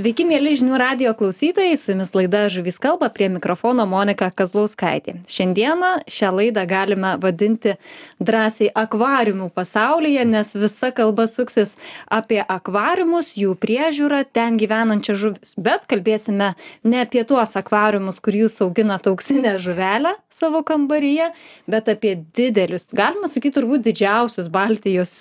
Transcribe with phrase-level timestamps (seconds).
[0.00, 5.18] Sveiki, mėly žinių radio klausytojai, su jumis laida Žuvis kalba prie mikrofono Monika Kazlauskaitė.
[5.28, 7.74] Šiandieną šią laidą galime vadinti
[8.16, 11.74] drąsiai akvariumų pasaulyje, nes visa kalba suksis
[12.08, 15.52] apie akvariumus, jų priežiūrą, ten gyvenančią žuvis.
[15.60, 16.54] Bet kalbėsime
[16.88, 21.28] ne apie tuos akvariumus, kur jūs auginate auksinę žuvelę savo kambaryje,
[21.68, 25.12] bet apie didelius, galima sakyti, turbūt didžiausius Baltijos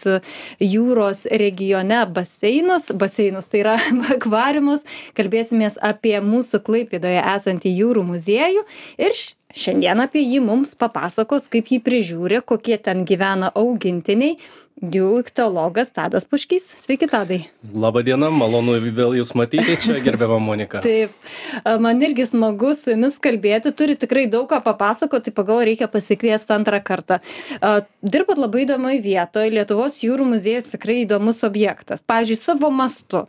[0.64, 2.88] jūros regione baseinus.
[2.96, 3.76] Baseinus tai yra
[4.16, 4.86] akvariumus akvariumus
[5.18, 8.66] kalbėsimės apie mūsų klaipėdoje esantį jūrų muziejų
[8.98, 9.14] ir
[9.56, 14.38] šiandien apie jį mums papasakos kaip jį prižiūri kokie ten gyvena augintiniai.
[14.80, 16.70] Jų ichtiologas tadas puškys.
[16.80, 17.42] Sveiki tadai.
[17.76, 20.80] Laba diena malonu vėl jus matyti čia gerbiama monika.
[20.80, 21.12] Taip.
[21.84, 23.74] Man irgi smagu su jumis kalbėti.
[23.76, 27.20] Turit tikrai daug ką papasakot tai pagalvojau reikia pasikviest antrą kartą.
[28.00, 29.52] Dirbat labai įdomioj vietoj.
[29.58, 32.00] Lietuvos jūrų muziejus tikrai įdomus objektas.
[32.00, 33.26] Pavyzdžiui savo mastu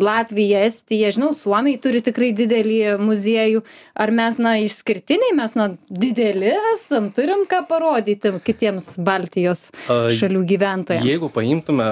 [0.00, 3.62] latvija estija žinau suomiai turi tikrai didelį muziejų
[3.94, 11.06] ar mes na išskirtiniai mes na dideli esam turim ką parodyti kitiems baltijos šalių gyventojams?
[11.06, 11.86] Jeigu paimtume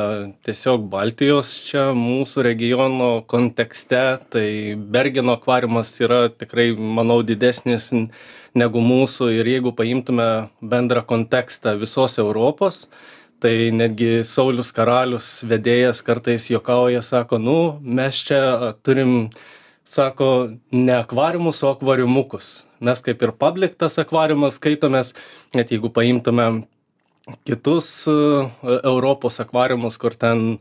[0.47, 4.03] tiesiog Baltijos čia mūsų regiono kontekste,
[4.35, 7.93] tai Bergeno akvariumas yra tikrai, manau, didesnis
[8.59, 10.29] negu mūsų ir jeigu paimtume
[10.61, 12.89] bendrą kontekstą visos Europos,
[13.43, 19.33] tai netgi Saulis Karalius vedėjas kartais juokauja, sako, nu, mes čia turim,
[19.89, 20.29] sako,
[20.71, 22.63] ne akvariumus, o akvariumukus.
[22.83, 25.13] Mes kaip ir public tas akvariumas skaitomės,
[25.57, 26.47] net jeigu paimtume
[27.47, 30.59] kitus Europos akvariumus, kur ten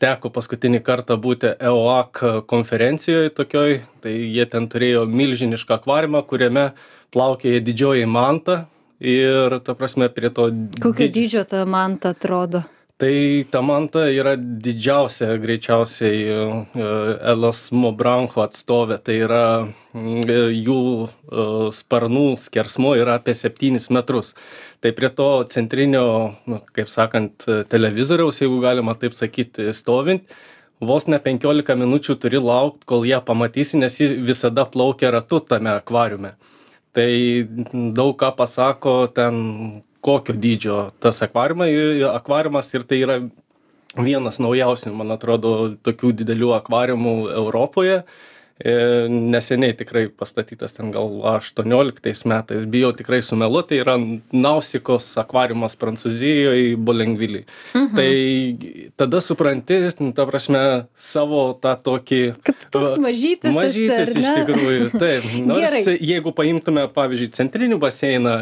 [0.00, 6.70] teko paskutinį kartą būti EOAC konferencijoje tokioj, tai jie ten turėjo milžinišką akvariumą, kuriame
[7.12, 8.66] plaukėja didžioji manta
[9.00, 10.50] ir, ta prasme, prie to...
[10.82, 12.64] Kokio dydžio ta manta atrodo?
[13.00, 16.40] tai ta manta yra didžiausia greičiausiai e,
[17.32, 18.98] elos mobrancho atstovė.
[19.04, 21.08] Tai yra e, jų e,
[21.76, 24.34] sparnų skersmuo yra apie septynis metrus.
[24.84, 26.04] Tai prie to centrinio
[26.50, 30.28] nu kaip sakant televizoriaus jeigu galima taip sakyti stovint
[30.80, 35.72] vos ne penkiolika minučių turi laukt kol ją pamatysi nes ji visada plaukia ratu tame
[35.72, 36.32] akvariume
[36.92, 37.46] tai
[37.94, 41.70] daug ką pasako ten kokio dydžio tas akvariumai
[42.10, 43.16] akvariumas ir tai yra
[43.98, 45.52] vienas naujausių man atrodo
[45.86, 48.02] tokių didelių akvariumų europoje
[48.60, 52.66] neseniai tikrai pastatytas ten gal aštuonioliktais metais.
[52.68, 53.94] Bijau tikrai sumeluot tai yra
[54.32, 57.94] nausikos akvariumas prancūzijoj bolengvili mhm.
[57.96, 59.80] tai tada supranti
[60.16, 60.60] ta prasme
[60.96, 65.30] savo tą tokį kad toks mažytis mažytis iš tikrųjų taip.
[65.50, 68.36] Nors jeigu paimtume pavyzdžiui centrinį baseiną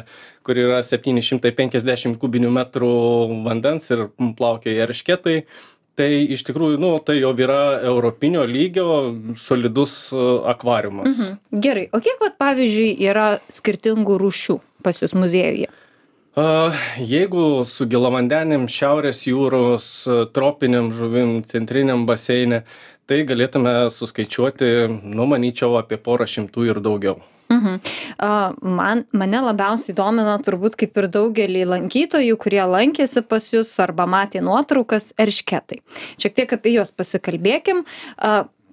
[0.46, 2.92] kur yra septyni šimtai penkiasdešim kubinių metrų
[3.44, 4.08] vandens ir
[4.38, 5.42] plaukioja eršketai
[5.98, 8.88] tai iš tikrųjų nu tai jau yra europinio lygio
[9.38, 10.22] solidus e,
[10.52, 11.10] akvariumas.
[11.10, 11.60] Mhm.
[11.64, 15.70] gerai o kiek vat pavyzdžiui yra skirtingų rūšių pas jus muziejuje?
[16.38, 16.70] A
[17.02, 22.62] jeigu su gėlavandenėm šiaurės jūros e, tropinėm žuvim centriniam baseine
[23.08, 24.70] tai galėtume suskaičiuoti
[25.02, 27.18] nu manyčiau apie porą šimtų ir daugiau
[27.58, 27.80] Mhm.
[28.78, 34.42] Man, mane labiausiai domina turbūt kaip ir daugelį lankytojų, kurie lankėsi pas jūs arba matė
[34.44, 35.82] nuotraukas eršketai.
[36.22, 37.84] Šiek tiek apie juos pasikalbėkim.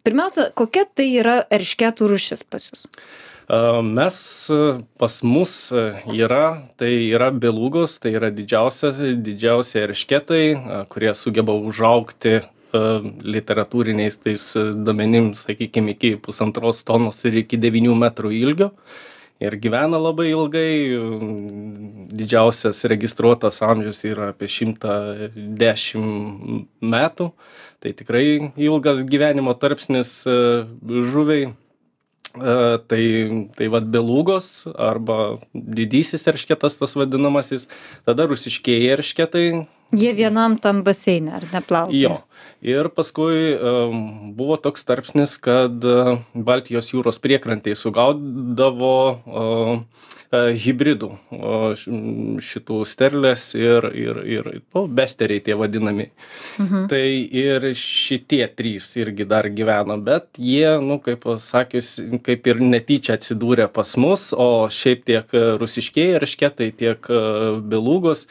[0.06, 2.86] Pirmiausia, kokia tai yra eršketų rušis pas jūs?
[3.86, 4.18] Mes
[4.98, 5.54] pas mus
[6.10, 6.46] yra,
[6.82, 8.90] tai yra belugos, tai yra didžiausia,
[9.22, 10.44] didžiausia eršketai,
[10.90, 12.40] kurie sugeba užaukti
[13.36, 14.44] literatūriniais tais
[14.76, 18.70] duomenim, sakykime, iki pusantros tonos ir iki 9 metrų ilgio.
[19.44, 20.96] Ir gyvena labai ilgai,
[22.16, 25.36] didžiausias registruotas amžius yra apie 110
[26.80, 27.28] metų,
[27.84, 30.22] tai tikrai ilgas gyvenimo tarpsnis
[31.12, 31.52] žuviai.
[32.36, 33.04] Tai,
[33.56, 37.64] tai vad belugos arba didysis eršketas tas vadinamasis,
[38.04, 39.46] tada rusiškieji eršketai,
[39.96, 42.00] Jie vienam tam baseine, ar ne plaukė?
[42.00, 42.18] Jo.
[42.66, 49.72] Ir paskui um, buvo toks tarpsnis, kad uh, Baltijos jūros priekrantėje sugaudavo uh,
[50.34, 51.76] uh, hybridų uh,
[52.42, 56.10] šitų sterlės ir, ir, ir nu, besteriai tie vadinami.
[56.62, 56.88] Mhm.
[56.92, 57.04] Tai
[57.44, 61.96] ir šitie trys irgi dar gyvena, bet jie, nu, kaip sakius,
[62.26, 68.26] kaip ir netyčia atsidūrė pas mus, o šiaip tiek rusiškieji eršketai, tiek uh, belugos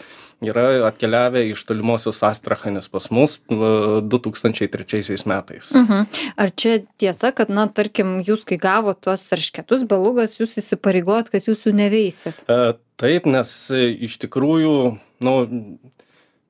[0.48, 5.72] yra atkeliavę iš tolimosios Astrachanės pas mus 2003 metais.
[5.74, 6.06] Mhm.
[6.40, 11.50] Ar čia tiesa, kad, na, tarkim, jūs, kai gavote tuos taršketus belugas, jūs įsipareigojot, kad
[11.50, 12.44] jūs jų neveisit?
[12.48, 14.76] E, taip, nes e, iš tikrųjų,
[15.24, 15.34] nu,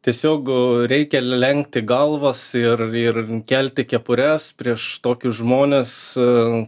[0.05, 0.51] tiesiog
[0.91, 5.95] reikia lenkti galvas ir ir kelti kepures prieš tokius žmones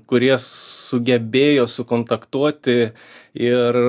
[0.09, 2.79] kurie sugebėjo sukontaktuoti
[3.37, 3.81] ir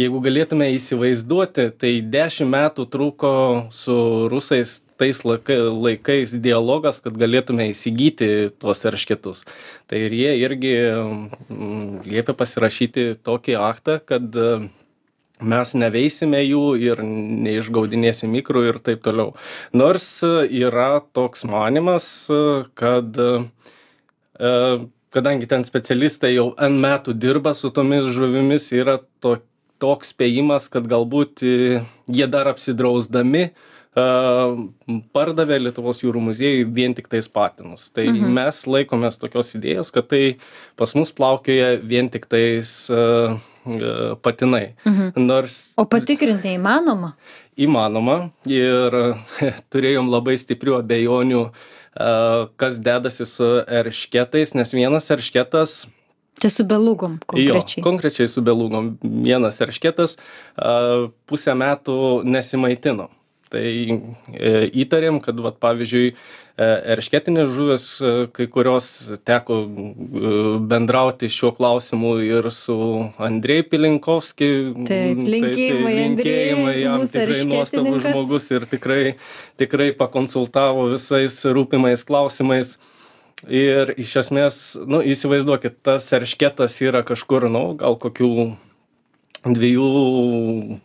[0.00, 3.32] jeigu galėtume įsivaizduoti tai dešim metų truko
[3.72, 3.96] su
[4.32, 9.44] rusais tais laikai laikais dialogas kad galėtume įsigyti tuos eršketus
[9.88, 10.74] tai ir jie irgi
[12.08, 14.36] liepė pasirašyti tokį aktą kad
[15.40, 19.34] mes neveisime jų ir neišgaudinėsim ikrų ir taip toliau.
[19.76, 22.06] Nors yra toks manimas,
[22.74, 23.20] kad
[25.16, 29.36] kadangi ten specialistai jau N metų dirba su tomis žuvimis, yra to,
[29.82, 33.50] toks spėjimas, kad galbūt jie dar apsidrausdami
[33.96, 37.88] pardavė Lietuvos jūrų muziejui vien tik tais patinus.
[37.96, 38.34] Tai mhm.
[38.36, 40.36] mes laikomės tokios idėjos, kad tai
[40.76, 43.38] pas mus plaukioja vien tik tais uh,
[44.24, 44.76] patinai.
[44.84, 45.24] Mhm.
[45.24, 45.58] Nors...
[45.80, 47.14] O patikrinti įmanoma?
[47.56, 48.18] Įmanoma
[48.52, 49.00] ir
[49.72, 55.86] turėjom labai stiprių abejonių, uh, kas dedasi su eršketais, nes vienas eršketas
[56.42, 57.80] Čia su belugom konkrečiai.
[57.80, 58.96] Jo, konkrečiai su belugom.
[59.02, 60.18] Vienas eršketas
[61.26, 63.08] pusę metų nesimaitino
[63.50, 63.66] tai
[64.34, 64.50] e,
[64.82, 66.16] įtarėm kad vat pavyzdžiui e,
[66.96, 68.88] eršketinės žuvys e, kai kurios
[69.28, 69.60] teko
[70.70, 72.76] bendrauti šiuo klausimu ir su
[73.22, 74.50] andrej pilinkovski
[74.88, 79.02] taip linkėjimai tai, linkėjimai jam tikrai nuostabus žmogus ir tikrai
[79.60, 82.76] tikrai pakonsultavo visais rūpimais klausimais
[83.44, 88.56] ir iš esmės nu įsivaizduokit tas eršketas yra kažkur nu gal kokių
[89.46, 90.80] dviejų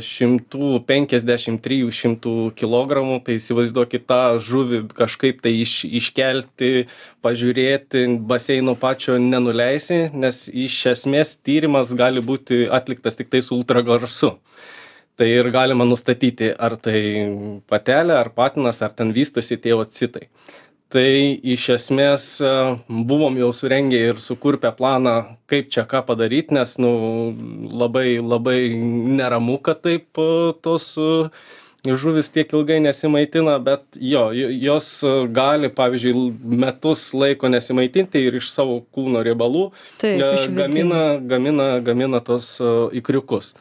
[0.00, 6.86] šimtų penkiasdešimt trijų šimtų kilogramų tai įsivaizduokit tą žuvį kažkaip tai iš iškelti
[7.20, 14.38] pažiūrėti baseino pačio nenuleisi nes iš esmės tyrimas gali būti atliktas tiktai su ultragarsu.
[15.20, 17.02] Tai ir galima nustatyti ar tai
[17.68, 20.30] patelė ar patinas ar ten vystosi tie ocitai
[20.90, 22.24] tai iš esmės
[22.88, 25.14] buvom jau surengę ir sukurpę planą
[25.50, 26.90] kaip čia ką padaryt nes nu
[27.82, 28.58] labai labai
[29.20, 30.18] neramu kad taip
[30.66, 30.88] tos
[32.02, 34.90] žuvys tiek ilgai nesimaitina bet jo jos
[35.38, 36.26] gali pavyzdžiui
[36.66, 39.68] metus laiko nesimaitinti ir iš savo kūno riebalų
[40.58, 41.02] gamina
[41.34, 42.56] gamina gamina tuos
[43.02, 43.54] ikriukus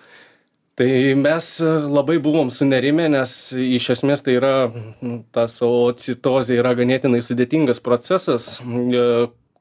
[0.79, 1.47] tai mes
[1.91, 4.53] labai buvom sunerimę nes iš esmės tai yra
[5.35, 9.01] ta zoocitozė yra ganėtinai sudėtingas procesas e,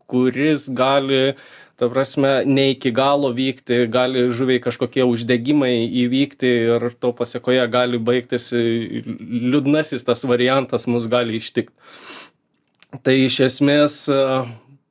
[0.07, 1.35] kuris gali
[1.79, 5.75] ta prasme ne iki galo vykti gali žuviai kažkokie uždegimai
[6.05, 11.75] įvykti ir to pasekoje gali baigtis liūdnasis tas variantas mus gali ištikt.
[13.03, 14.01] Tai iš esmės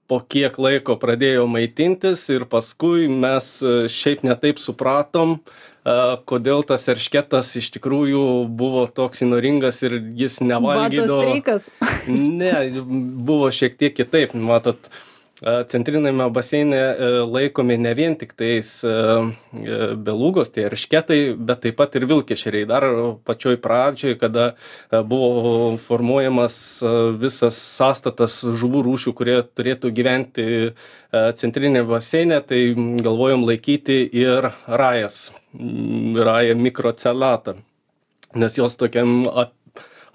[0.07, 3.49] po kiek laiko pradėjo maitintis ir paskui mes
[3.91, 5.39] šiaip ne taip supratom
[6.27, 8.23] kodėl tas eršketas iš tikrųjų
[8.59, 11.21] buvo toks įnoringas ir jis nevalgydavo.
[12.07, 12.53] Ne,
[13.27, 14.89] buvo šiek tiek kitaip, matot,
[15.69, 16.79] centriniame baseine
[17.29, 18.71] laikomi ne vien tik tais
[20.07, 22.67] belugos, tai eršketai, bet taip pat ir vilkešeriai.
[22.69, 22.87] Dar
[23.27, 24.47] pačioj pradžioj, kada
[24.89, 26.59] buvo formuojamas
[27.21, 30.47] visas sąstatas žuvų rūšių, kurie turėtų gyventi
[31.11, 32.71] centrinėme baseine, tai
[33.03, 35.27] galvojom laikyti ir rajas
[36.27, 37.57] raja mikrocelatą,
[38.35, 39.53] nes jos tokiam ap,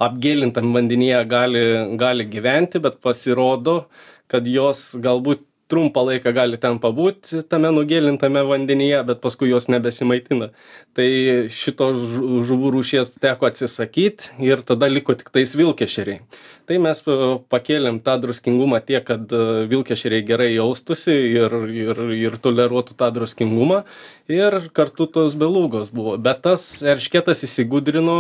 [0.03, 1.65] apgėlintam vandenyje gali,
[2.01, 3.87] gali gyventi, bet pasirodo,
[4.31, 10.51] kad jos galbūt trumpą laiką gali ten pabūt tame nugėlintame vandenyje, bet paskui jos nebesimaitina.
[10.97, 11.09] Tai
[11.53, 16.21] šito žuvų rūšies teko atsisakyti ir tada liko tik tais vilkešeriai.
[16.69, 17.01] Tai mes
[17.51, 19.33] pakėlėm tą druskingumą tiek kad
[19.73, 23.83] vilkešeriai gerai jaustųsi ir ir ir toleruotų tą druskingumą
[24.31, 26.15] ir kartu tos belugos buvo.
[26.23, 28.19] Bet tas eršketas įsigudrino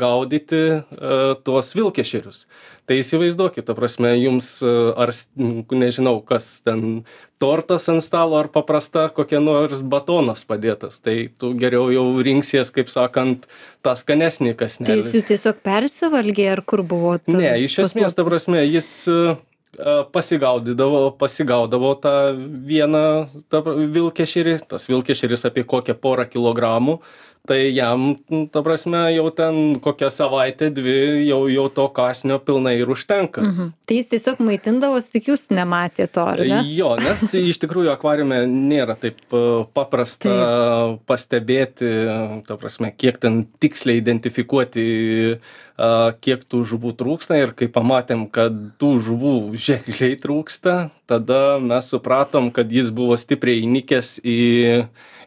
[0.00, 0.64] gaudyti
[1.46, 2.46] tuos vilkešerius
[2.88, 5.12] tai įsivaizduokit ta prasme jums ar
[5.68, 7.02] nežinau kas ten
[7.42, 12.90] tortas ant stalo ar paprasta kokia nors batonas padėtas tai tu geriau jau rinksies kaip
[12.92, 13.44] sakant
[13.84, 18.64] tą skanesnį kąsnelį tai jis tiesiog persivalgė ar kur buvo ne iš esmės ta prasme
[18.64, 18.90] jis
[20.12, 22.14] pasigaudydavo pasigaudavo tą
[22.66, 23.04] vieną
[23.52, 23.62] tą
[23.94, 26.98] vilkešerį tas vilkešeris apie kokią porą kilogramų
[27.48, 28.12] tai jam
[28.52, 33.70] ta prasme jau ten kokią savaitę dvi jau jau to kąsnio pilnai ir užtenka mhm.
[33.88, 38.42] tai jis tiesiog maitindavosi tik jūs nematėt to ar ne jo nes iš tikrųjų akvariume
[38.48, 39.22] nėra taip
[39.76, 41.00] paprasta taip.
[41.08, 41.94] pastebėti
[42.48, 44.86] ta prasme kiek ten tiksliai identifikuoti
[45.78, 51.90] a kiek tų žuvų trūksta ir kai pamatėm kad tų žuvų ženkliai trūksta tada mes
[51.92, 54.40] supratom kad jis buvo stipriai įnikęs į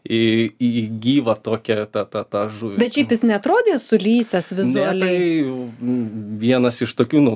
[0.02, 0.22] į
[0.58, 2.80] į gyvą tokią tą tą tą žuvį.
[2.82, 6.08] Bet šiaip jis neatrodė sulysęs Ne, vizualiai tai mm,
[6.42, 7.36] vienas iš tokių, nu,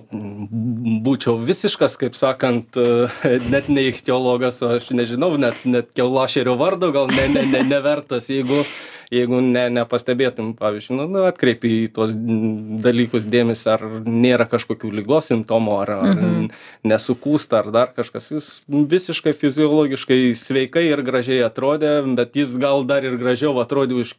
[1.05, 2.79] būčiau visiškas, kaip sakant,
[3.53, 8.63] net ne ichtiologas, aš nežinau, net, net keulašerio vardo gal ne, ne, ne, nevertas, jeigu,
[9.13, 12.15] jeigu ne, nepastebėtum, pavyzdžiui, nu, nu, atkreipi į tuos
[12.85, 16.49] dalykus dėmesį, ar nėra kažkokių lygos simptomų, ar, ar Mhm.
[16.85, 18.29] nesukūsta, ar dar kažkas.
[18.31, 24.13] Jis visiškai fiziologiškai sveikai ir gražiai atrodė, bet jis gal dar ir gražiau atrodė už,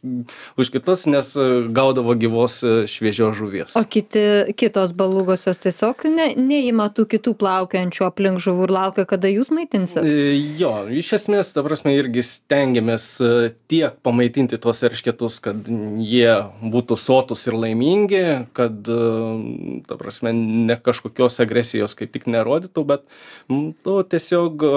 [0.57, 1.33] už kitus, nes
[1.71, 3.75] gaudavo gyvos e, šviežios žuvies.
[3.77, 9.27] o kiti kitos balugosios tiesiog ne neima tų kitų plaukiojančių aplink žuvų ir laukia kada
[9.31, 15.39] jūs maitinsit E, Jo, iš esmės, ta prasme, irgi stengiamės e, tiek pamaitinti tuos eršketus,
[15.43, 15.67] kad
[16.01, 18.23] jie būtų sotus ir laimingi,
[18.57, 23.05] kad, e, ta prasme, ne kažkokios agresijos kaip tik nerodytų, bet,
[23.51, 24.73] nu, tiesiog e,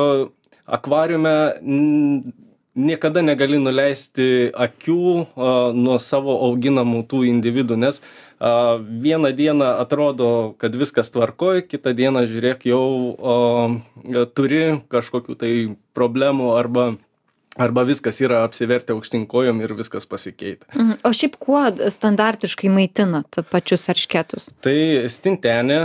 [0.71, 1.35] akvariume
[2.75, 8.01] niekada negali nuleisti akių a, nuo savo auginamų tų individų, nes
[8.39, 12.85] a, vieną dieną atrodo, kad viskas tvarkoj, kitą dieną žiūrėk jau
[13.19, 15.53] a, turi kažkokių tai
[15.97, 16.93] problemų arba
[17.61, 20.67] arba viskas yra apsivertę aukštyn kojom ir viskas pasikeitę.
[20.75, 21.01] Mhm.
[21.05, 24.77] o šiaip kuo standartiškai maitinat pačius eršketus Tai
[25.11, 25.81] stintenė,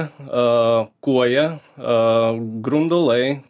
[1.06, 1.46] kuoja,
[2.66, 3.42] grundulai,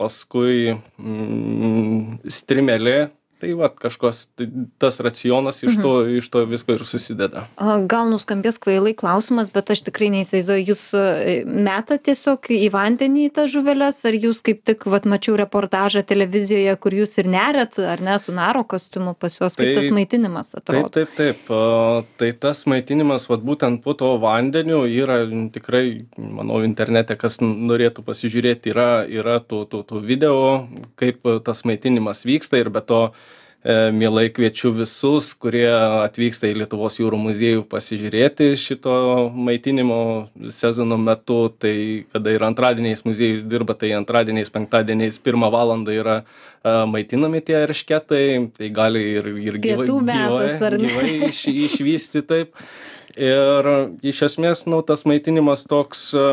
[0.00, 3.10] paskui mm, strimelė.
[3.40, 4.46] Tai va kažkas, tai
[4.80, 5.90] tas racionas iš to,
[6.20, 7.46] iš to visko ir susideda.
[7.90, 13.50] gal nuskambės kvailai klausimas bet aš tikrai neįsivaizduoju jūs e, metat tiesiog į vandenį tas
[13.52, 18.16] žuveles ar jūs kaip tik vat mačiau reportažą televizijoje kur jūs ir neriat ar ne
[18.22, 21.50] su naro kostiumu pas juos kaip Tai- tas maitinimas Taip, atrodo taip, taip.
[21.50, 25.18] a, Tai tas maitinimas, vat, būtent po to vandeniu yra
[25.52, 30.36] tikrai, manau, internete, kas norėtų pasižiūrėti, yra, yra tų, tų, tų video,
[30.96, 33.00] kaip tas maitinimas vyksta ir be to
[33.92, 35.66] mielai kviečiu visus, kurie
[36.04, 38.92] atvyksta į Lietuvos jūrų muziejų pasižiūrėti šito
[39.34, 39.98] maitinimo
[40.54, 41.48] sezono metu.
[41.50, 41.74] Tai
[42.14, 48.26] kada ir antradieniais muziejus dirba, tai antradieniais, penktadieniais pirmą valandą yra a, maitinami tie eršketai,
[48.54, 52.54] tai gali ir, ir gyvai, metas, gyvai, gyvai iš, išvysti taip.
[53.16, 53.70] Ir
[54.04, 56.28] iš esmės, nu, tas maitinimas toks a,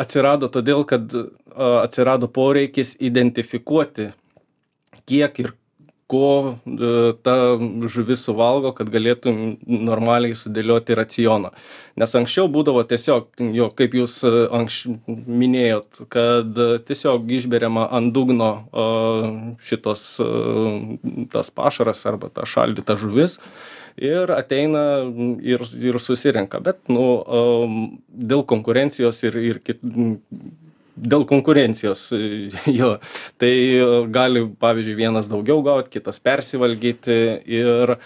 [0.00, 1.12] atsirado todėl, kad
[1.54, 4.12] atsirado poreikis identifikuoti,
[5.08, 5.54] kiek ir
[6.08, 7.34] ko e, ta
[7.92, 11.52] žuvis suvalgo, kad galėtum normaliai sudėlioti racioną.
[12.00, 14.96] Nes anksčiau būdavo tiesiog, jo, kaip jūs e, anksčiau
[15.42, 18.50] minėjot, kad e, tiesiog išberiama ant dugno
[19.68, 20.04] šitos
[21.32, 23.36] tas pašaras arba ta šaldyta žuvis
[24.00, 24.82] ir ateina
[25.44, 26.60] ir, ir susirenka.
[26.64, 27.04] Bet, nu,
[28.08, 29.82] dėl konkurencijos ir, ir kit,
[30.98, 32.08] dėl konkurencijos
[32.78, 32.94] jo,
[33.40, 37.20] tai e, gali, pavyzdžiui, vienas daugiau gauti, kitas persivalgyti
[37.58, 37.98] ir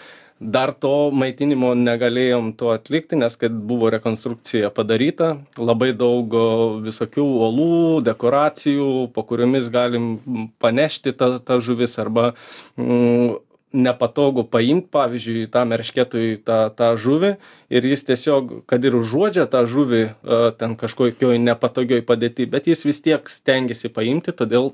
[0.43, 6.47] dar to maitinimo negalėjom to atlikti, nes kad buvo rekonstrukcija padaryta, labai daug o,
[6.83, 7.77] visokių olų,
[8.09, 10.17] dekoracijų, po kuriomis galim
[10.63, 12.33] panešti tą, tą žuvis arba
[12.75, 13.39] mm,
[13.73, 17.35] nepatogu paimt pavyzdžiui tam eršketui tą tą žuvį
[17.73, 22.85] ir jis tiesiog kad ir užuodžia tą žuvį a, ten kažkokioj nepatogioj padėty bet jis
[22.89, 24.73] vis tiek stengiasi paimti todėl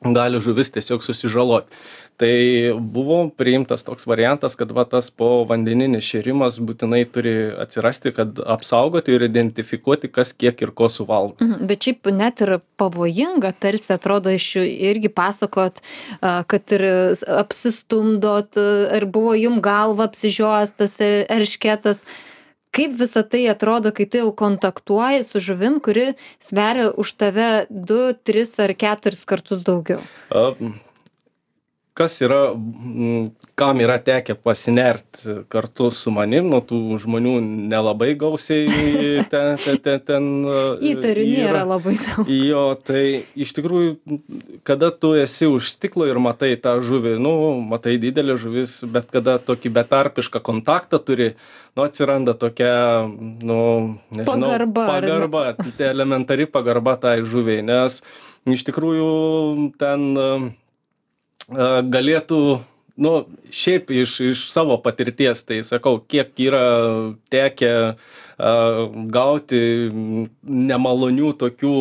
[0.00, 1.68] gali žuvis tiesiog susižalot
[2.20, 7.34] tai buvo priimtas toks variantas kad va tas povandeninis šėrimas būtinai turi
[7.64, 11.38] atsirasti kad apsaugoti ir identifikuoti kas kiek ir ko suvalgo.
[11.40, 15.80] Mhm, bet šiaip net ir pavojinga tarsi atrodo iš irgi pasakot
[16.20, 16.84] kad ir
[17.40, 18.60] apsistumdot
[18.98, 22.04] ar buvo jum galvą apsižiojęs tas e- eršketas.
[22.70, 28.12] Kaip visa tai atrodo kai tu jau kontaktuoji su žuvim kuri sveria už tave du
[28.14, 30.04] tris ar keturis kartus daugiau
[32.00, 32.54] Kas yra,
[33.60, 35.18] kam yra tekę pasinert
[35.52, 37.34] kartu su manim, nuo tų žmonių
[37.68, 38.70] nelabai gausiai
[39.32, 42.30] ten, ten, ten, a, įtariu nėra labai daug.
[42.32, 43.02] Jo, tai
[43.36, 43.90] iš tikrųjų,
[44.64, 47.34] kada tu esi už stiklo ir matai tą žuvį, nu,
[47.68, 51.34] matai didelę žuvis, bet kada tokį betarpišką kontaktą turi,
[51.76, 52.72] nu, atsiranda tokia,
[53.44, 53.60] nu,
[54.08, 55.44] nežinau, Pagarba, pagarba
[55.90, 58.00] elementari pagarba tai žuviai, nes
[58.48, 59.12] iš tikrųjų
[59.76, 60.08] ten
[61.50, 62.40] galėtų,
[63.00, 63.12] nu,
[63.50, 66.64] šiaip iš, iš savo patirties, tai sakau, kiek yra
[67.32, 67.72] tekę
[69.12, 69.60] gauti
[70.42, 71.74] nemalonių tokių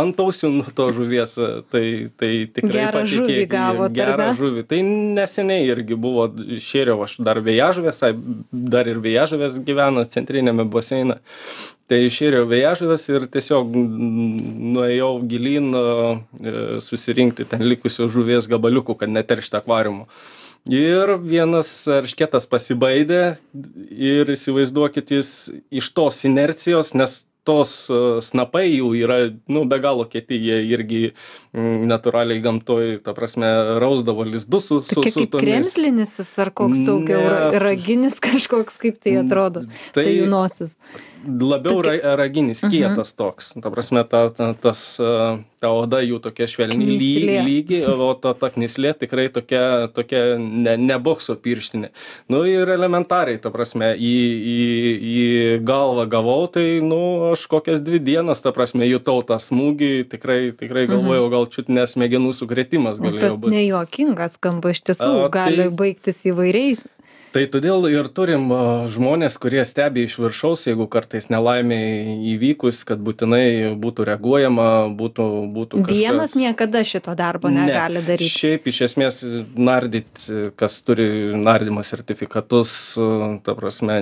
[0.00, 1.34] antausių nuo to žuvies,
[1.72, 1.84] tai,
[2.16, 3.88] tai tikrai gerą žuvį gavo.
[3.92, 4.64] Gerą žuvį.
[4.70, 4.80] Tai
[5.18, 6.28] neseniai irgi buvo
[6.62, 8.02] šėriau, aš dar vėjažuvės,
[8.76, 11.20] dar ir vėjažuvės gyveno centrinėme baseine.
[11.86, 15.70] Tai išėriau vėjažuvės ir tiesiog nuėjau gilin
[16.82, 20.08] susirinkti ten likusios žuvies gabaliukų, kad neteršti akvariumo.
[20.66, 23.36] Ir vienas eršketas pasibaidė
[23.90, 25.30] ir įsivaizduokit jis
[25.70, 29.18] iš tos inercijos, nes tos e, snapai jų yra
[29.52, 31.00] nu be galo kieti jie irgi
[31.54, 33.50] mm, natūraliai gamtoj ta prasme
[33.82, 37.60] rausdavo lizdus su su su tomis kremzlinis jis ar koks daugiau Ne.
[37.62, 39.62] raginis kažkoks kaip tai atrodo
[39.94, 40.74] tai tai jų nosis
[41.24, 42.70] labiau ra raginis Mhm.
[42.70, 43.52] kietas toks.
[43.62, 48.34] Ta prasme ta ta tas a, ta oda jų tokia švelni ly lygi o ta
[48.34, 51.88] ta knyslė tikrai tokia tokia ne ne bokso pirštinė.
[52.28, 54.14] Nu ir elementariai ta prasme į
[54.54, 54.58] į
[55.00, 60.52] į galvą gavau tai nu aš kokias dvi dienas ta prasme jutau tą smūgį tikrai
[60.52, 63.50] tikrai galvojau gal čiut ne smegenų sukrėtimas galėjo bet būt.
[63.56, 66.86] nejuokinga skamba iš tiesų A, gali tai- baigtis įvairiais
[67.36, 68.48] tai todėl ir turim
[68.92, 75.26] žmones kurie stebi iš viršaus jeigu kartais nelaimei įvykus kad būtinai būtų reaguojama būtų
[75.56, 77.66] būtų vienas niekada šito darbo Ne.
[77.68, 79.20] negali daryti šiaip iš esmės
[79.52, 80.24] nardyt
[80.56, 82.72] kas turi nardymo sertifikatus
[83.44, 84.00] ta prasme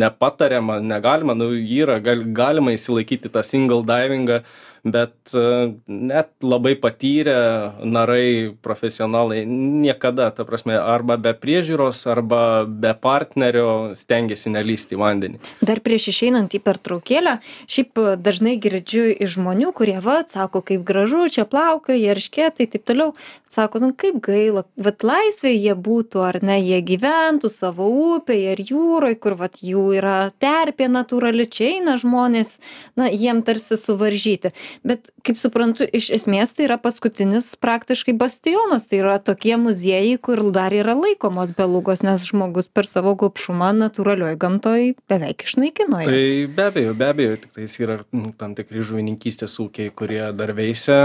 [0.00, 4.40] nepatariama negalima nu yra gal galima įsilaikyti tą single daivingą
[4.84, 12.94] bet e, net labai patyrę narai profesionalai niekada ta prasme arba be priežiūros arba be
[12.94, 15.40] partnerio stengiasi nelįsti į vandenį.
[15.64, 17.38] Dar prieš išeinant į pertraukėlę
[17.70, 23.14] šiaip dažnai girdžiu iš žmonių kurie vat sako kaip gražu čia plaukioja eršketai taip toliau.
[23.50, 28.64] Sako nu kaip gaila vat laisvėj jie būtų ar ne jie gyventų savo upėj ar
[28.72, 32.56] jūroj kur vat jų yra terpė natūrali čia eina žmonės
[32.96, 34.52] na jiem tarsi suvaržyti
[34.86, 38.86] bet kaip suprantu iš esmės tai yra paskutinis praktiškai bastionas.
[38.90, 44.36] Tai yra tokie muziejai kur dar yra laikomos belugos nes žmogus per savo gobšumą natūralioj
[44.40, 46.10] gamtoj beveik išnaikino jas.
[46.10, 50.54] Tai be abejo, be abejo, tik tais yra nu, tam tikri žuvininkystės ūkiai, kurie dar
[50.56, 51.00] veisia,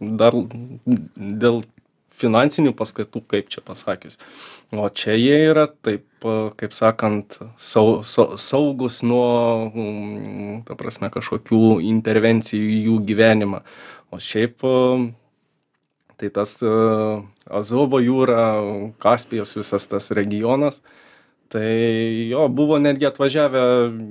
[0.00, 0.36] dar
[1.44, 1.64] dėl
[2.24, 4.18] finansinių paskatų, kaip čia pasakius.
[4.74, 6.06] O čia jie yra taip,
[6.58, 13.62] kaip sakant, sau, sau, saugus nuo, mm, ta prasme, kažkokių intervencijų į jų gyvenimą.
[14.10, 14.64] O šiaip
[16.18, 16.58] tai tas
[17.44, 18.44] Azovo jūra,
[19.02, 20.80] Kaspijos visas tas regionas,
[21.52, 23.64] tai jo buvo netgi atvažiavę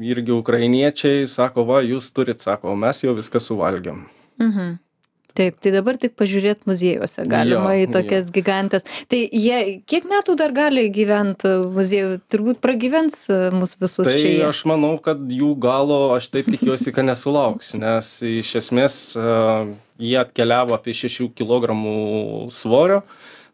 [0.06, 4.06] irgi ukrainiečiai sako va jūs turit sako mes jau viską suvalgėm
[4.39, 4.78] Mhm.
[5.34, 8.86] Taip, tai dabar tik pažiūrėti muziejuose galima į tokias gigantės.
[9.10, 12.19] Tai jie kiek metų dar gali gyventi muziejų?
[12.30, 14.30] Turbūt pragyvens e, mus visus tai čia.
[14.30, 14.43] jie.
[14.46, 19.65] aš manau kad jų galo aš taip tikiuosi kad nesulauksiu nes iš esmės a,
[20.02, 21.98] jie atkeliavo apie šešių kilogramų
[22.54, 23.02] svorio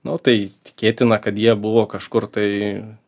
[0.08, 0.36] nu tai
[0.68, 2.48] tikėtina kad jie buvo kažkur tai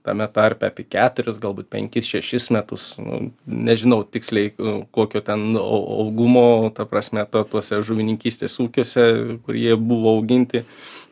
[0.06, 2.88] tame tarpe apie keturis galbūt penkis šešis metus.
[3.00, 4.52] Nu nežinau tiksliai
[4.92, 9.06] kokio ten au augumo ta prasme to tuose žuvininkystės ūkiuose
[9.46, 10.66] kur jie buvo auginti.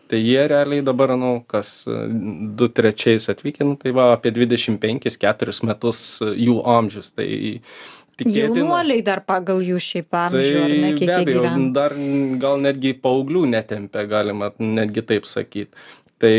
[0.10, 1.84] Tai jie realiai dabar nu kas
[2.58, 7.14] du trečiais atvykę nu tai va apie dvidešim penkis keturis metus jų amžius.
[7.14, 7.30] Tai
[8.20, 11.70] tikėtina Jaunuoliai dar pagal jų šiaip amžių, ar ne, Tai kiek jie gyvena.
[11.78, 11.96] dar
[12.44, 15.72] gal netgi paauglių netempia, galima netgi taip sakyti.
[16.20, 16.36] Tai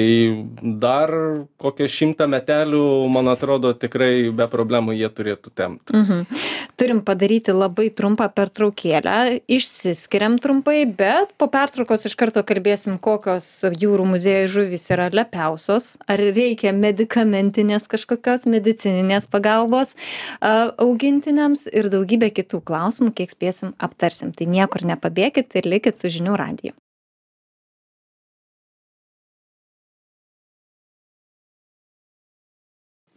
[0.61, 1.11] dar
[1.57, 5.95] kokią šimtą metelių, man atrodo, tikrai be problemų jie turėtų tempti.
[5.97, 6.27] Mhm.
[6.77, 14.05] Turim padaryti labai trumpą pertraukėlę, išsiskiriam trumpai, bet po pertraukos iš karto kalbėsim, kokios jūrų
[14.13, 19.97] muziejų žuvys yra lepiausios, ar reikia medicamentinės kažkokios medicininės pagalbos
[20.45, 24.37] augintiniams ir daugybė kitų klausimų, kiek spėsim aptarsim.
[24.37, 26.77] Tai niekur nepabėgit ir likit su žinių radiju.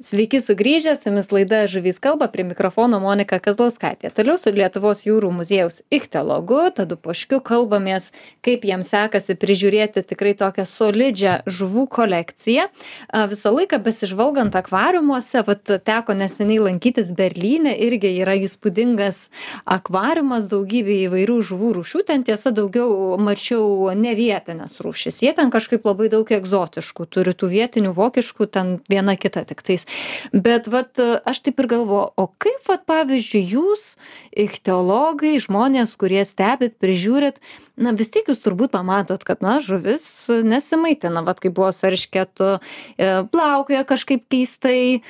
[0.04, 4.10] Sveiki sugrįžę, su jumis laida Žuvys kalba, prie mikrofono Monika Kazlauskaitė.
[4.12, 8.10] Toliau su Lietuvos jūrų muziejaus ichtiologu Tadu Poškiu kalbamės,
[8.44, 12.66] kaip jam sekasi prižiūrėti tikrai tokią solidžią žuvų kolekciją.
[13.32, 19.30] Visą laiką besižvalgant akvariumuose, vat teko neseniai lankytis Berlyne, irgi yra įspūdingas
[19.64, 25.88] akvariumas, daugybė įvairių žuvų rūšių, ten tiesa daugiau mačiau ne vietinės rūšis, jie ten kažkaip
[25.88, 29.88] labai daug egzotiškų, turi tų vietinių vokiškų, ten viena kita tik tais
[30.34, 33.84] bet vat aš taip ir galvoju o kaip vat pavyzdžiui jūs
[34.46, 37.40] ichtiologai žmonės kurie stebit prižiūrit
[37.78, 40.06] na vis tiek jūs turbūt pamatot kad na žuvis
[40.46, 45.02] nesimaitina vat kaip buvo su eršketu e, plaukioja kažkaip keistai e,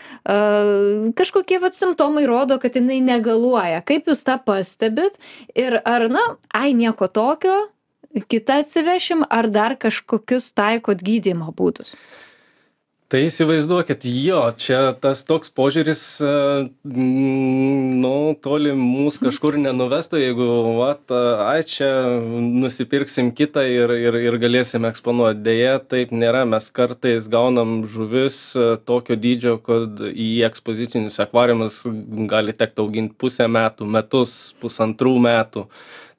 [1.19, 3.83] kažkokie vat simptomai rodo kad jinai negaluoja.
[3.85, 5.19] Kaip jūs tą pastebit?
[5.55, 6.23] Ir ar na
[6.55, 7.67] ai nieko tokio
[8.29, 11.95] kitą atsivešim ar dar kažkokius taikot gydymo būdus
[13.13, 16.29] Tai įsivaizduokit, jo, čia tas toks požiūris, e,
[16.89, 20.47] nu, toli mūsų kažkur nenuvestų, jeigu,
[20.79, 20.95] va,
[21.45, 21.91] ai, čia
[22.41, 25.43] nusipirksim kitą ir, ir, ir galėsim eksponuoti.
[25.45, 31.83] Deja, taip nėra, mes kartais gaunam žuvis e, tokio dydžio, kad į ekspozicinius akvariumus
[32.33, 35.69] gali tekti auginti pusę metų, metus, pusantrų metų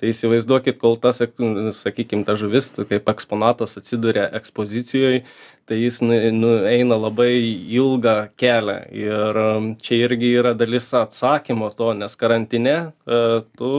[0.01, 5.23] tai įsivaizduokit kol tas sakykim ta žuvis kaip eksponatas atsiduria ekspozicijoj
[5.67, 7.33] tai jis nu, nu eina labai
[7.73, 8.77] ilgą kelią.
[8.93, 13.21] Ir um, čia irgi yra dalis atsakymo to nes karantine e,
[13.57, 13.71] tu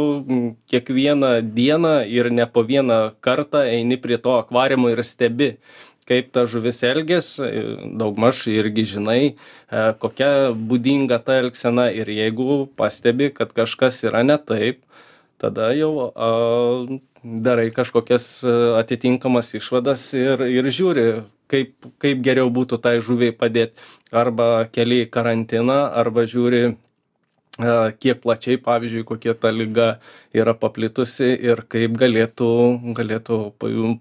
[0.72, 5.56] kiekvieną dieną ir ne po vieną kartą eini prie to akvariumo ir stebi
[6.10, 7.36] kaip ta žuvis elgias.
[7.40, 7.52] E,
[8.02, 9.36] daugmaž irgi žinai e,
[10.02, 14.82] kokia būdinga ta elgsena ir jeigu pastebi kad kažkas yra ne taip
[15.42, 16.30] tada jau a,
[17.24, 18.44] darai kažkokias
[18.80, 21.06] atitinkamas išvadas ir, ir žiūri,
[21.52, 23.78] kaip, kaip geriau būtų tai žuviai padėti.
[24.16, 26.76] Arba keli į karantiną, arba žiūri,
[27.58, 29.90] a, kiek plačiai, pavyzdžiui, kokia ta lyga
[30.38, 32.52] yra paplitusi ir kaip galėtų,
[32.98, 33.42] galėtų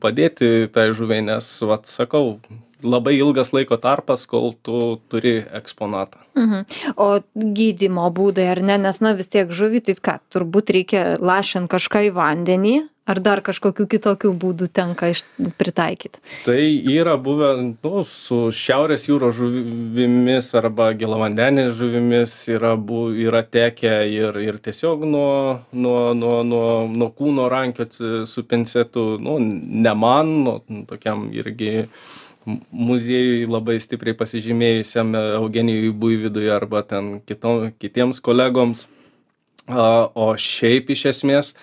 [0.03, 2.38] padėti tai žuviai, nes, vat, sakau,
[2.85, 6.23] labai ilgas laiko tarpas, kol tu turi eksponatą.
[6.38, 6.64] Mhm.
[7.01, 11.70] O gydimo būdai ar ne, nes na vis tiek žuvį, tai ką, turbūt reikia lašint
[11.73, 15.11] kažką į vandenį, ar dar kažkokių kitokių būdų tenka
[15.61, 16.23] pritaikyti?
[16.47, 16.57] Tai
[16.94, 24.40] yra buvę nu, su šiaurės jūros žuvimis arba gėlavandenės žuvimis yra, bu, yra tekę ir,
[24.40, 25.37] ir tiesiog nuo,
[25.73, 31.88] nuo, nuo, nuo, nuo kūno rankioti su pincetu, nu, ne man, nu, tokiam irgi
[32.46, 38.87] muziejuj labai stipriai pasižymėjusiam Eugenijui Buivydui arba ten kitom, kitiems kolegoms.
[39.64, 41.54] O šiaip iš esmės,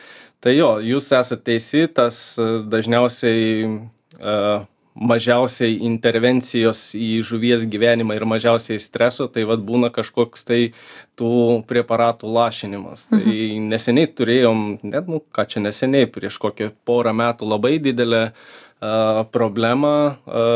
[0.41, 3.67] tai jo, jūs esate teisi, tas dažniausiai
[4.91, 10.59] mažiausiai intervencijos į žuvies gyvenimą ir mažiausiai streso, tai vad būna kažkoks tai
[11.15, 13.05] tų preparatų lašinimas.
[13.13, 13.29] Tai mhm.
[13.29, 18.43] Tai neseniai turėjom, net, nu, ką čia neseniai, prieš kokią porą metų labai didelę uh,
[18.81, 19.95] problemą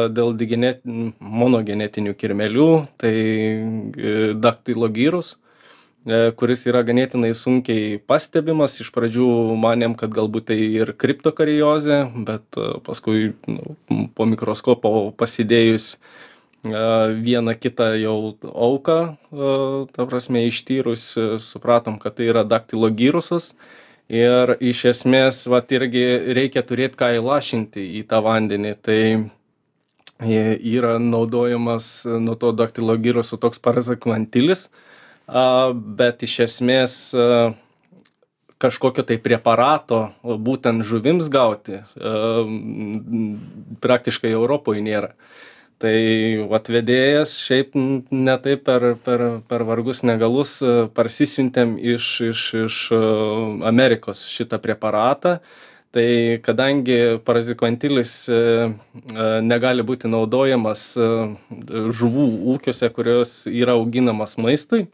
[0.09, 0.81] dėl digenet,
[1.19, 5.35] monogenetinių kirmelių, tai e, daktilogyrus,
[6.05, 8.79] e, kuris yra ganėtinai sunkiai pastebimas.
[8.81, 9.29] Iš pradžių
[9.61, 12.57] manėm, kad galbūt tai ir kriptokariozė, bet
[12.88, 13.77] paskui nu,
[14.17, 15.99] po mikroskopo pasidėjus
[16.65, 18.99] vieną kitą jau auką,
[19.93, 21.11] ta prasme ištyrus,
[21.45, 23.51] supratom, kad tai yra daktilogyrusas
[24.11, 26.05] ir iš esmės vat irgi
[26.37, 28.73] reikia turėt ką įlašinti į tą vandenį.
[28.85, 29.01] Tai
[30.25, 34.69] yra naudojamas nuo to daktilogiroso toks parazakvantilis.
[35.25, 36.97] Bet iš esmės
[38.61, 41.81] kažkokio tai preparato būtent žuvims gauti
[43.83, 45.11] praktiškai Europoje nėra
[45.81, 45.97] tai
[46.49, 50.57] vat vedėjas šiaip ne taip per per per vargus negalus
[50.95, 52.81] parsisiuntėm iš iš iš
[53.71, 55.39] amerikos šitą preparatą.
[55.95, 56.07] Tai
[56.43, 58.13] kadangi parazikvantilis
[59.47, 60.89] negali būti naudojamas
[61.99, 64.89] žuvų ūkiuose kurios yra auginamos maistui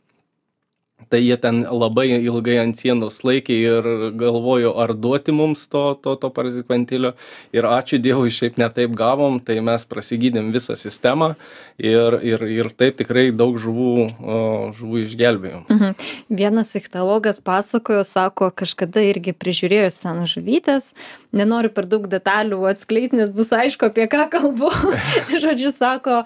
[1.10, 6.16] tai jie ten labai ilgai ant sienos laikė ir galvojo ar duoti mums to to
[6.16, 7.14] to parazikvantilio.
[7.56, 11.34] Ir ačiū dievui šiaip ne taip gavom tai mes prasigydėm visą sistemą
[11.78, 14.38] ir ir ir taip tikrai daug žuvų o
[14.78, 15.66] žuvų išgelbėjom.
[15.70, 15.96] Mhm.
[16.30, 20.94] Vienas ichtiologas pasakojo sako kažkada irgi prižiūrėjęs ten žuvytes
[21.32, 24.72] nenoriu per daug detalių atskleist nes bus aišku apie ką kalbu.
[25.44, 26.24] Žodžiu sako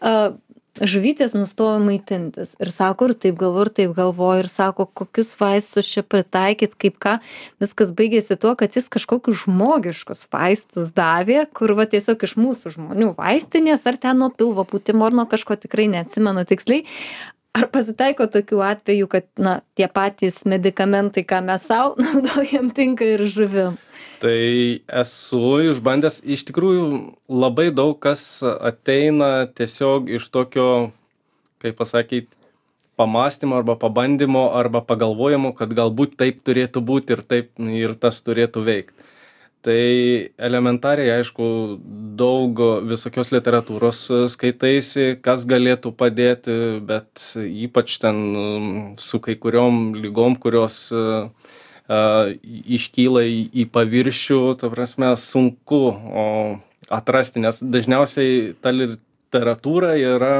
[0.00, 0.14] a
[0.80, 2.54] žuvytės nustojo maitintis.
[2.62, 6.98] Ir sako ir taip galvoju ir taip galvoju ir sako kokius vaistus čia pritaikyt kaip
[7.02, 7.16] ką.
[7.62, 13.14] Viskas baigėsi tuo kad jis kažkokius žmogiškus vaistus davė kur va tiesiog iš mūsų žmonių
[13.18, 16.86] vaistinės ar ten nuo pilvo pūtimo ar nuo kažko tikrai neatsimenu tiksliai.
[17.58, 23.26] Ar pasitaiko tokių atvejų kad na tie patys medikamentai ką mes sau naudojam tinka ir
[23.26, 23.78] žuvim
[24.22, 26.86] tai esu išbandęs iš tikrųjų
[27.30, 30.68] labai daug kas ateina tiesiog iš tokio
[31.62, 32.28] kaip pasakyt
[32.98, 37.52] pamąstymo arba pabandymo arba pagalvojimo kad galbūt taip turėtų būt ir taip
[37.82, 38.94] ir tas turėtų veikt.
[39.62, 39.78] Tai
[40.48, 41.46] elementariai aišku
[42.18, 44.04] daug visokios literatūros
[44.34, 46.58] skaitaisi kas galėtų padėti
[46.90, 47.24] bet
[47.66, 48.20] ypač ten
[49.02, 50.78] su kai kuriom ligom kurios
[51.88, 51.98] a
[52.78, 56.26] iškyla į į paviršių ta prasme sunku o
[56.92, 60.34] atrasti nes dažniausiai ta literatūra yra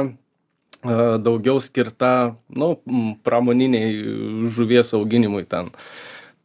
[0.79, 2.77] a daugiau skirta nu
[3.25, 5.73] pramoniniai žuvies auginimui ten.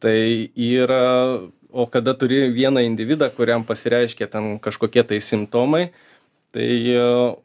[0.03, 0.17] Tai
[0.59, 1.39] yra
[1.71, 5.91] o kada turi vieną individą kuriam pasireiškia ten kažkokie tai simptomai
[6.55, 6.95] tai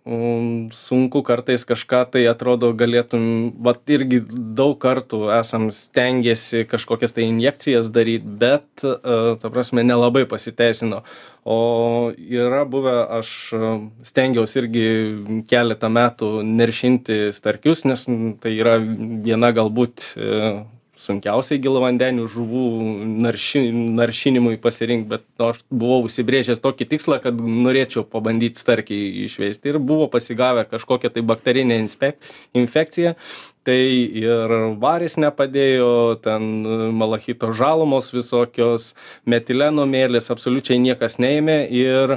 [0.07, 3.25] um, sunku kartais kažką tai atrodo galėtum
[3.67, 10.23] vat irgi daug kartų esam stengęsi kažkokias tai injekcijas daryt bet a ta prasme nelabai
[10.31, 11.03] pasiteisino.
[11.43, 13.31] O yra buvę aš
[14.07, 14.87] stengiaus irgi
[15.51, 18.07] keletą metų neršinti starkius nes
[18.43, 20.13] tai yra viena galbūt
[21.01, 22.65] sunkiausiai gėlavandenių žuvų
[23.25, 23.63] narši
[23.99, 30.11] naršinimui pasirinkt bet aš buvau užsibrėžęs tokį tikslą kad norėčiau pabandyt starkį išveist ir buvo
[30.13, 32.21] pasigavę kažkokią tai bakterinę inspek
[32.57, 33.15] infekciją.
[33.69, 36.47] Tai ir varis nepadėjo ten
[36.97, 38.95] malachito žalumos visokios
[39.29, 42.17] metileno mielės absoliučiai niekas neėmė ir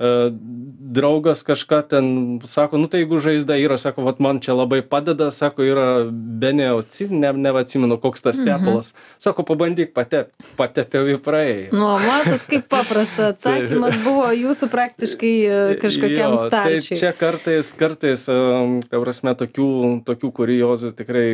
[0.00, 5.28] draugas kažką ten sako nu tai jeigu žaizda yra sako vat man čia labai padeda
[5.30, 8.94] sako yra beneoci ne nebeatsimenu koks tas tepalas.
[9.18, 15.34] Sako pabandyk patept patepiau ir praėjo nu matot kaip paprasta atsakymas buvo jūsų praktiškai
[15.82, 19.68] kažkokiam jo tai čia kartais kartais am ta prasme tokių
[20.08, 21.28] tokių kuriozų tikrai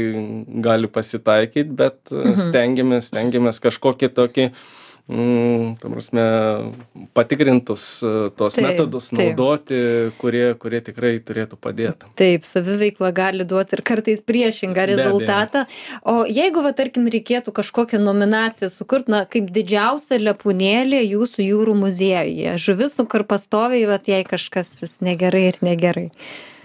[0.66, 2.02] gali pasitaikyt bet
[2.48, 4.50] stengiamės stengiamės kažkokį tokį
[5.08, 6.22] mm ta prasme
[7.14, 7.84] patikrintus
[8.36, 9.18] tuos taip metodus taip.
[9.20, 9.78] naudoti
[10.18, 12.06] kurie kurie tikrai turėtų padėt.
[12.18, 15.66] Taip saviveikla gali duot ir kartais priešingą rezultatą.
[16.02, 22.56] O jeigu va tarkim reikėtų kažkokią nominaciją sukurt na kaip didžiausia lepūnėlė jūsų jūrų muziejuje?
[22.62, 26.08] Žuvis nu kur pastoviai vat jai kažkas vis negerai ir negerai.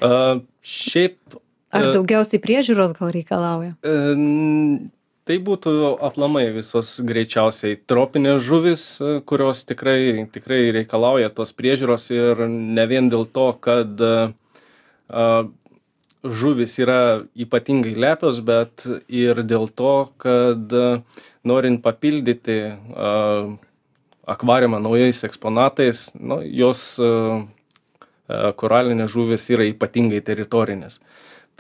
[0.02, 1.38] A šiaip
[1.70, 3.76] ar a daugiausiai priežiūros gal reikalauja?
[3.86, 4.90] n
[5.28, 8.84] tai būtų aplamai visos greičiausiai tropinės žuvys
[9.30, 15.26] kurios tikrai tikrai reikalauja tos priežiūros ir ne vien dėl to kad a
[16.22, 17.02] žuvys yra
[17.34, 20.74] ypatingai lepios bet ir dėl to kad
[21.46, 22.60] norint papildyti
[22.96, 23.12] a
[24.32, 31.02] akvariumą naujais eksponatais nu jos a koralinės žuvys yra ypatingai teritorinės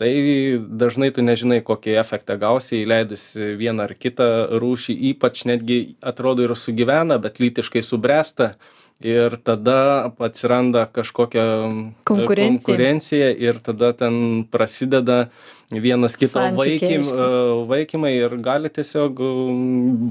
[0.02, 6.48] tai dažnai tu nežinai kokį efektą gausi įleidusi vieną ar kitą rūšį ypač netgi atrodo
[6.48, 8.56] ir sugyvena bet lytiškai subręsta.
[9.02, 11.44] Ir tada atsiranda kažkokia
[12.06, 12.50] konkurencija.
[12.54, 15.32] konkurencija ir tada ten prasideda
[15.74, 17.66] vienas kito vaikym aišku.
[17.72, 19.18] vaikymai ir gali tiesiog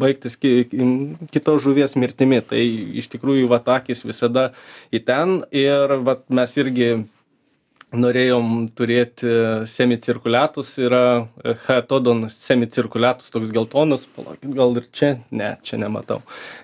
[0.02, 0.66] baigtis ki
[1.30, 2.42] kitos žuvies mirtimi.
[2.42, 2.62] Tai
[3.02, 4.50] iš tikrųjų vat akys visada
[4.90, 6.90] į ten ir vat mes irgi
[7.96, 9.30] norėjom turėti
[9.68, 11.02] semicirkuliatus yra
[11.64, 15.10] chatodon semicirkuliatus toks geltonas palaukit gal ir čia?
[15.34, 16.20] Ne čia nematau.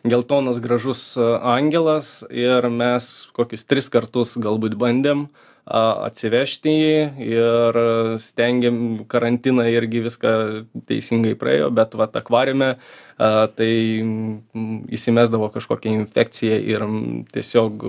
[0.06, 5.26] Geltonas gražus angelas ir mes kokius tris kartus galbūt bandėm
[5.66, 7.78] atsivežti jį ir
[8.22, 8.78] stengėm
[9.10, 10.32] karantiną irgi viską
[10.86, 12.76] teisingai praėjo bet vat akvariume
[13.18, 13.70] a tai
[14.94, 16.84] įsimesdavo kažkokia infekcija ir
[17.34, 17.82] tiesiog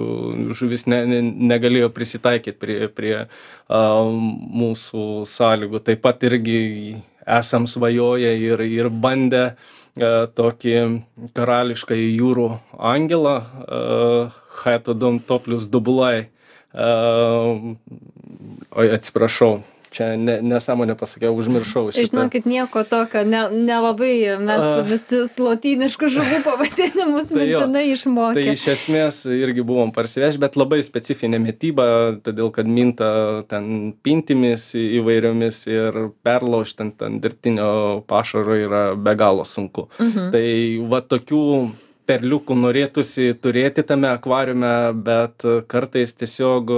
[0.58, 1.20] žuvis ne ne
[1.54, 3.18] negalėjo prisitaikyt prie prie
[3.68, 5.84] a mūsų sąlygų.
[5.84, 6.62] Taip pat irgi
[7.28, 10.74] esam svajoję ir ir bandę a tokį
[11.38, 16.30] karališkąjį jūrų angelą a chatodon toplius dubulai
[18.78, 22.08] oi atsiprašau čia ne nesąmonę pasakiau užmiršau šitą.
[22.12, 28.68] Žinokit nieko tokio ne nelabai mes visus lotyniškų žuvų pavadinimus tai mintinai tai išmokę iš
[28.76, 31.88] esmės irgi buvom parsivežę bet labai specifinė mityba
[32.26, 33.10] todėl kad minta
[33.52, 39.88] ten pintimis įvairiomis ir perlaužt ant dirbtinio pašaro yra be galo sunku.
[39.98, 40.48] Tai
[40.92, 41.44] va tokių
[42.08, 44.74] perliukų norėtųsi turėti tame akvariume
[45.08, 46.74] bet kartais tiesiog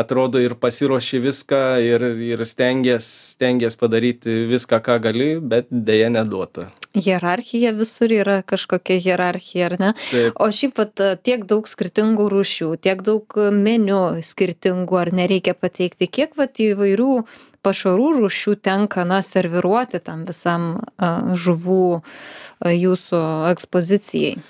[0.00, 6.68] atrodo ir pasiruoši viską ir ir stengies stengies padaryti viską ką gali bet deja neduota.
[6.94, 9.90] Hierarchija visur yra kažkokia hierarchija ar ne?
[10.10, 10.38] Taip.
[10.42, 16.10] O šiaip vat tiek daug skirtingų rūšių tiek daug meniu skirtingų ar ne reikia pateikti
[16.10, 17.12] kiek vat įvairių
[17.66, 20.72] pašarų rūšių tenka na serviruoti tam visam
[21.44, 21.84] žuvų
[22.64, 24.40] jūsų ekspozicijai?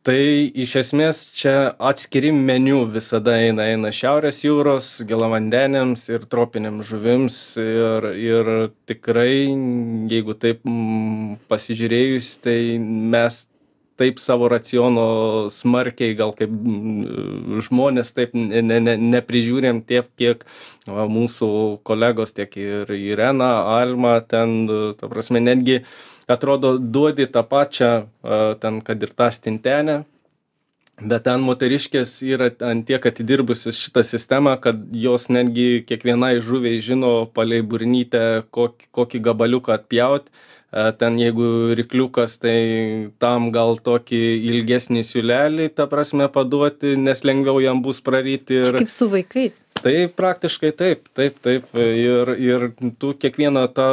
[0.00, 0.16] Tai
[0.56, 8.06] iš esmės čia atskiri meniu visada eina eina šiaurės jūros gėlavandeniams ir tropinėms žuvims ir
[8.16, 8.48] ir
[8.88, 9.52] tikrai
[10.08, 10.64] jeigu taip
[11.52, 13.42] pasižiūrėjus tai mes
[14.00, 15.06] taip savo raciono
[15.52, 16.52] smarkiai gal kaip
[17.68, 20.46] žmonės taip ne ne ne neprižiūrim tiek kiek
[20.98, 21.50] va mūsų
[21.90, 24.62] kolegos tiek ir irena alma ten
[25.00, 25.82] ta prasme netgi
[26.36, 27.92] atrodo duodi tą pačią
[28.62, 30.00] ten kad ir tą stintelę
[31.00, 37.12] bet ten moteriškės yra ant tiek atidirbusios šitą sistemą kad jos netgi kiekvienai žuviai žino
[37.34, 38.24] palei burnytę
[38.56, 40.28] kokį kokį gabaliuką atpjaut
[40.70, 44.20] ten jeigu rykliukas tai tam gal tokį
[44.52, 49.60] ilgesnį siūlelį ta prasme paduoti nes lengviau jam bus praryti ir kaip su vaikais.
[49.80, 51.66] Tai praktiškai taip taip taip.
[51.74, 52.68] Ir ir
[53.00, 53.88] tu kiekvieną tą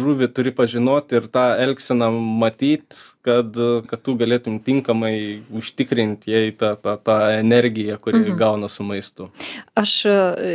[0.00, 2.10] žuvį turi pažinot ir tą elgseną
[2.42, 3.56] matyt kad
[3.90, 5.14] kad tu galėtum tinkamai
[5.60, 9.30] užtikrint jai tą tą tą energiją kuri gauna su maistu.
[9.78, 9.94] Aš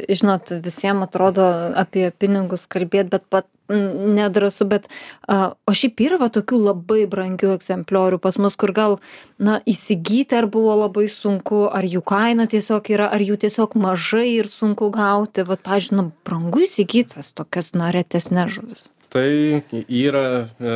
[0.10, 1.50] žinot visiem atrodo
[1.84, 4.88] apie pinigus kalbėt bet pat nedrąsu bet
[5.28, 8.98] a o šiaip yra va tokių labai brangių egzempliorių pas mus kur gal
[9.40, 14.28] na įsigyti ar buvo labai sunku ar jų kaina tiesiog yra ar jų tiesiog mažai
[14.36, 15.48] ir sunku gauti.
[15.48, 20.74] Vat pavyzdžiui nu brangu įsigyt tas tokias na retesnes žuvis tai yra e,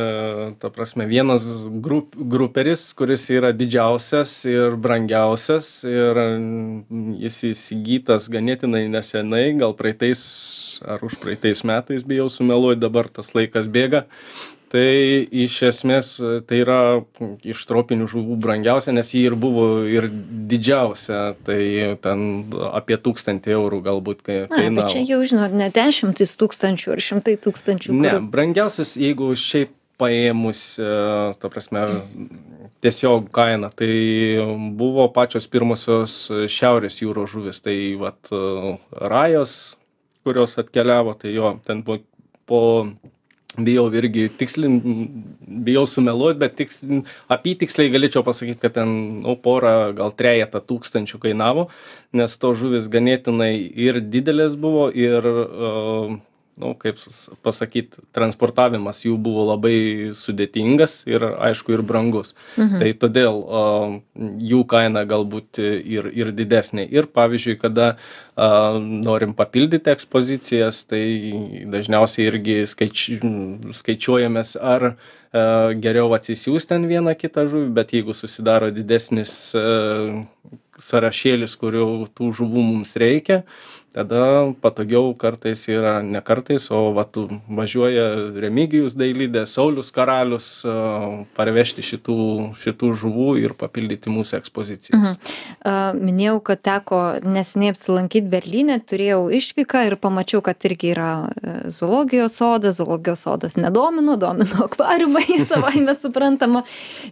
[0.62, 1.42] ta prasme vienas
[1.82, 6.20] grup gruperis kuris yra didžiausias ir brangiausias ir
[7.24, 10.22] jis įsigytas ganėtinai nesenai gal praeitais
[10.86, 14.06] ar užpraeitais metais bijau sumeluot dabar tas laikas bėga
[14.72, 14.88] tai
[15.44, 16.10] iš esmės
[16.48, 16.80] tai yra
[17.46, 20.08] iš tropinių žuvų brangiausia nes ji ir buvo ir
[20.50, 21.60] didžiausia tai
[22.04, 22.26] ten
[22.72, 27.38] apie tūkstantį eurų galbūt kai na bet čia jau žinot ne dešimtys tūkstančių ar šimtai
[27.46, 31.82] tūkstančių ne brangiausias jeigu šiaip paėmus ta prasme
[32.84, 33.90] tiesiog kaina tai
[34.78, 38.30] buvo pačios pirmosios šiaurės jūros žuvys tai vat
[39.12, 39.58] rajos
[40.26, 41.98] kurios atkeliavo tai jo ten po
[42.48, 42.60] po
[43.64, 44.84] bijau irgi tikslint
[45.66, 46.80] bijau sumeluot bet tiks
[47.34, 48.92] apytiksliai galėčiau pasakyt kad ten
[49.24, 51.68] nu porą gal trejetą tūkstančių kainavo
[52.20, 53.52] nes tos žuvys ganėtinai
[53.88, 55.30] ir didelės buvo ir
[56.58, 56.98] nu kaip
[57.46, 62.34] pasakyt transportavimas jų buvo labai sudėtingas ir aišku ir brangus.
[62.56, 63.42] Tai todėl
[64.52, 66.86] jų kaina galbūt ir ir didesnė.
[66.90, 67.92] Ir pavyzdžiui kada
[68.80, 71.04] norim papildyti ekspozicijas tai
[71.70, 73.06] dažniausiai irgi skaič
[73.80, 74.92] skaičiuojamės ar
[75.82, 79.34] geriau atsisiųst ten vieną kitą žuvį bet jeigu susidaro didesnis
[80.78, 83.42] sąrašėlis kurių tų žuvų mums reikia
[83.92, 87.16] tada patogiau kartais yra ne kartais o vat
[87.48, 88.04] važiuoja
[88.36, 90.48] remigijus dailidė saulius karalius
[91.38, 92.18] parvežti šitų
[92.58, 95.16] šitų žuvų ir papildyti mūsų ekspozicijas.
[95.96, 101.10] Minėjau kad teko neseniai apsilankyt berlyne turėjau išvyką ir pamačiau kad irgi yra
[101.72, 102.78] zoologijos sodas.
[102.78, 106.64] Zoologijos sodas nedomino domino akvariumai savaime suprantama.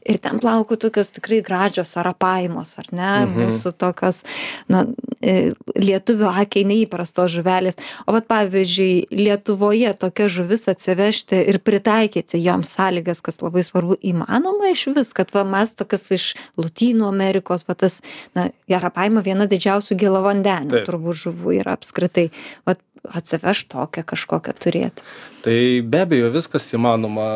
[0.05, 3.13] Ir ten plaukiojo tokios tikrai gražios arapaimos ar ne?
[3.33, 4.23] Mūsų tokios
[4.69, 4.85] na
[5.23, 7.79] lietuvių akiai neįprastos žuvelės.
[8.07, 14.73] O vat pavyzdžiui lietuvoje tokias žuvis atsivežti ir pritaikyti joms sąlygas kas labai svarbu įmanoma
[14.73, 16.27] išvis kad va mes tokias iš
[16.61, 18.01] lotynų amerikos va tas
[18.37, 22.29] na arapaima viena didžiausių gėlavandenių turbūt žuvų yra apskritai.
[22.69, 25.03] Vat atsivežt tokią kažkokią turėt.
[25.45, 27.29] Tai be abejo viskas įmanoma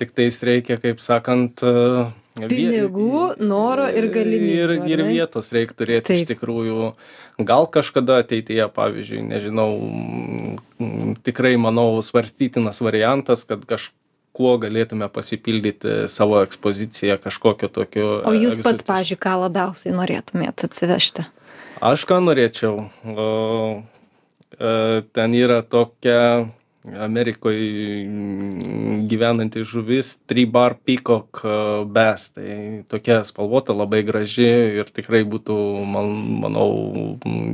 [0.00, 1.60] tiktais reikia kaip sakant
[2.38, 6.92] pinigų noro ir galimybių ir ir vietos reik turėt iš tikrųjų.
[7.40, 9.70] Gal kažkada ateityje pavyzdžiui nežinau
[11.24, 18.84] tikrai manau svarstytinas variantas kad kažkuo galėtume pasipildyti savo ekspoziciją kažkokiu tokiu o jūs pats
[18.86, 21.26] pavyzdžiui ką labiausiai norėtumėt atsivežti?
[21.80, 22.90] Aš ką norėčiau
[25.16, 26.50] ten yra tokia
[26.84, 27.56] amerikoj
[29.08, 31.42] gyvenanti žuvis tribar pikok
[31.92, 34.48] bes tai tokia spalvota labai graži
[34.80, 36.12] ir tikrai būtų man
[36.44, 36.70] manau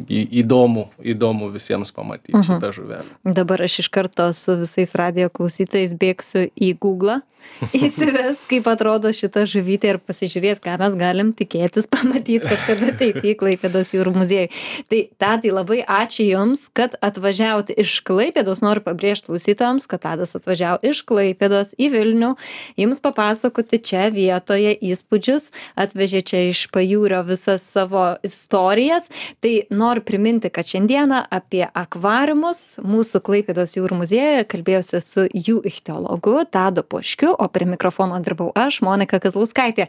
[0.07, 3.09] į įdomu įdomu visiems pamatyt šitą žuvelę.
[3.27, 7.23] Dabar aš iš karto su visais radijo klausytojais bėgsiu į guglą
[7.77, 13.93] įsivest kaip atrodo šita žuvytė ir pasižiūrėt ką mes galim tikėtis pamatyt kažkada ateity klaipėdos
[13.95, 14.49] jūrų muziejuj
[14.91, 18.63] tai tadai labai ačiū jums kad atvažiavot iš klaipėdos.
[18.65, 18.85] Noriu
[19.17, 22.37] pabrėžt klausytojams kad tadas atvažiavo iš klaipėdos į vilnių
[22.77, 29.09] jums papasakoti čia vietoje įspūdžius atvežė čia iš pajūrio visas savo istorijas.
[29.41, 36.45] Tai noriu priminti kad šiandieną apie akvariumus mūsų klaipėdos jūrų muziejuje kalbėjausi su jų ichtiologu
[36.51, 39.89] tadu poškiu o prie mikrofono dirbau aš monika kazlauskaitė.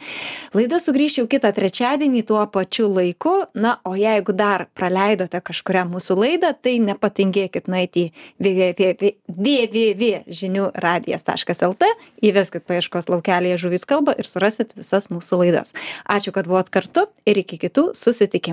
[0.54, 3.48] Laida sugrįš jau kitą trečiadienį tuo pačiu laiku.
[3.58, 11.26] Na o jeigu dar praleidote kažkurią mūsų laidą tai nepatingėkit nueiti į www žinių radijas
[11.28, 11.90] taškas lt
[12.24, 15.76] įveskit paieškos laukelyje žuvys kalba ir surasit visas mūsų laidas.
[16.08, 18.48] Ačiū kad buvot kartu ir iki kitų susitikimų